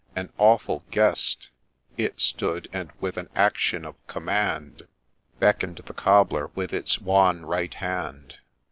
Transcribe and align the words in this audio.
—An 0.21 0.33
awful 0.39 0.83
guest 0.89 1.51
It 1.95 2.19
stood, 2.19 2.67
and 2.73 2.91
with 2.99 3.17
an 3.17 3.29
action 3.35 3.85
of 3.85 3.93
command, 4.07 4.87
Beckon'd 5.37 5.79
the 5.85 5.93
Cobbler 5.93 6.47
with 6.55 6.73
its 6.73 6.99
wan 6.99 7.45
right 7.45 7.75
hand. 7.75 8.39